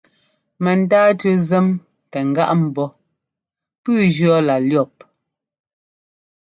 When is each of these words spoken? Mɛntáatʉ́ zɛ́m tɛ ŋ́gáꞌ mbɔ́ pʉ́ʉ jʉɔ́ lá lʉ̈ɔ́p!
Mɛntáatʉ́ 0.63 1.33
zɛ́m 1.49 1.67
tɛ 2.11 2.19
ŋ́gáꞌ 2.27 2.51
mbɔ́ 2.63 2.87
pʉ́ʉ 3.83 3.97
jʉɔ́ 4.15 4.37
lá 4.47 4.55
lʉ̈ɔ́p! 4.67 4.93